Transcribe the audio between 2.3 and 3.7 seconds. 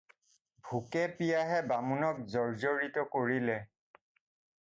জৰ্জৰিত কৰিলে।